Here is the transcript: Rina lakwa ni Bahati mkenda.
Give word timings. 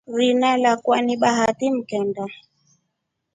Rina 0.17 0.57
lakwa 0.57 1.01
ni 1.01 1.17
Bahati 1.17 1.71
mkenda. 1.71 2.27